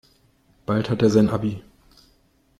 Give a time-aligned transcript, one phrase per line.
[0.65, 1.61] Bald hat er sein Abi.